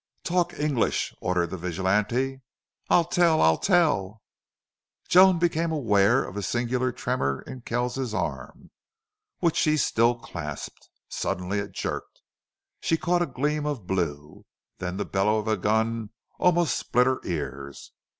"Talk 0.23 0.57
English!" 0.59 1.13
ordered 1.21 1.51
the 1.51 1.59
vigilante. 1.59 2.41
"I'll 2.89 3.03
tell! 3.05 3.39
I'll 3.39 3.59
tell!" 3.59 4.23
Joan 5.07 5.37
became 5.37 5.71
aware 5.71 6.23
of 6.23 6.35
a 6.35 6.41
singular 6.41 6.91
tremor 6.91 7.43
in 7.43 7.61
Kells's 7.61 8.11
arm, 8.11 8.71
which 9.41 9.55
she 9.55 9.77
still 9.77 10.15
clasped. 10.15 10.89
Suddenly 11.07 11.59
it 11.59 11.73
jerked. 11.73 12.21
She 12.79 12.97
caught 12.97 13.21
a 13.21 13.27
gleam 13.27 13.67
of 13.67 13.85
blue. 13.85 14.43
Then 14.79 14.97
the 14.97 15.05
bellow 15.05 15.37
of 15.37 15.47
a 15.47 15.55
gun 15.55 16.09
almost 16.39 16.79
split 16.79 17.05
her 17.05 17.19
ears. 17.23 17.91